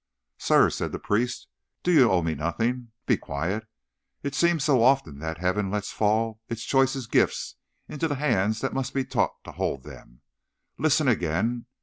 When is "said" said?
0.71-0.91